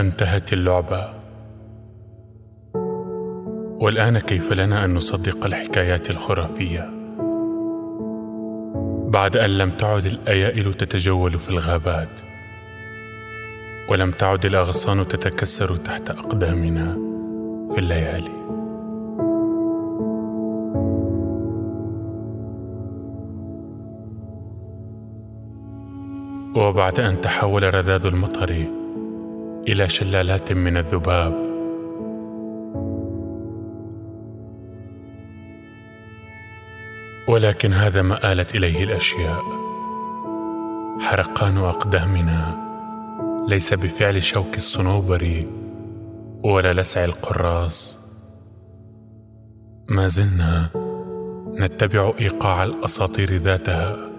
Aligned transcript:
انتهت 0.00 0.52
اللعبة. 0.52 1.14
والآن 3.80 4.18
كيف 4.18 4.52
لنا 4.52 4.84
أن 4.84 4.94
نصدق 4.94 5.44
الحكايات 5.44 6.10
الخرافية؟ 6.10 6.90
بعد 9.08 9.36
أن 9.36 9.58
لم 9.58 9.70
تعد 9.70 10.06
الأيائل 10.06 10.74
تتجول 10.74 11.32
في 11.32 11.50
الغابات 11.50 12.20
ولم 13.88 14.10
تعد 14.10 14.46
الأغصان 14.46 15.08
تتكسر 15.08 15.76
تحت 15.76 16.10
أقدامنا 16.10 16.92
في 17.74 17.78
الليالي. 17.78 18.42
وبعد 26.56 27.00
أن 27.00 27.20
تحول 27.20 27.74
رذاذ 27.74 28.06
المطر 28.06 28.81
إلى 29.68 29.88
شلالات 29.88 30.52
من 30.52 30.76
الذباب. 30.76 31.52
ولكن 37.28 37.72
هذا 37.72 38.02
ما 38.02 38.32
آلت 38.32 38.54
إليه 38.54 38.84
الأشياء. 38.84 39.42
حرقان 41.00 41.58
أقدامنا 41.58 42.62
ليس 43.48 43.74
بفعل 43.74 44.22
شوك 44.22 44.56
الصنوبر 44.56 45.46
ولا 46.44 46.72
لسع 46.72 47.04
القراص. 47.04 47.98
ما 49.88 50.08
زلنا 50.08 50.68
نتبع 51.60 52.12
إيقاع 52.20 52.64
الأساطير 52.64 53.36
ذاتها. 53.36 54.11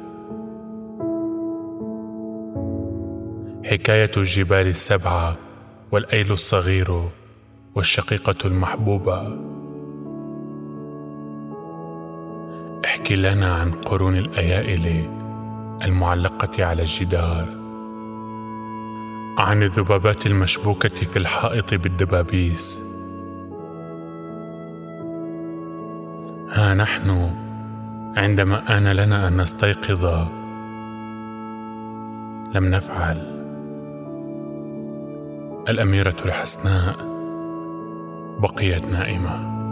حكاية 3.65 4.11
الجبال 4.17 4.67
السبعة 4.67 5.35
والأيل 5.91 6.31
الصغير 6.31 7.09
والشقيقة 7.75 8.47
المحبوبة. 8.47 9.37
احكي 12.85 13.15
لنا 13.15 13.53
عن 13.53 13.71
قرون 13.71 14.15
الأيائل 14.17 15.09
المعلقة 15.83 16.65
على 16.65 16.81
الجدار. 16.81 17.45
عن 19.37 19.63
الذبابات 19.63 20.25
المشبوكة 20.25 20.95
في 20.95 21.17
الحائط 21.17 21.73
بالدبابيس. 21.73 22.83
ها 26.51 26.73
نحن 26.73 27.35
عندما 28.17 28.77
آن 28.77 28.87
لنا 28.87 29.27
أن 29.27 29.41
نستيقظ. 29.41 30.05
لم 32.55 32.65
نفعل. 32.65 33.32
الأميرة 35.69 36.15
الحسناء 36.25 36.95
بقيت 38.39 38.85
نائمة. 38.87 39.62